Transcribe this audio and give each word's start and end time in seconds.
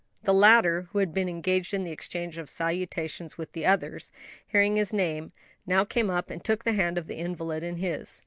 The 0.23 0.33
latter, 0.33 0.87
who 0.91 0.97
had 0.97 1.13
been 1.13 1.29
engaged 1.29 1.75
in 1.75 1.83
the 1.83 1.91
exchange 1.91 2.39
of 2.39 2.49
salutations 2.49 3.37
with 3.37 3.51
the 3.51 3.67
others, 3.67 4.11
hearing 4.47 4.75
his 4.75 4.91
name, 4.93 5.31
now 5.67 5.85
came 5.85 6.09
up 6.09 6.31
and 6.31 6.43
took 6.43 6.63
the 6.63 6.73
hand 6.73 6.97
of 6.97 7.05
the 7.05 7.17
invalid 7.19 7.61
in 7.61 7.75
his. 7.75 8.19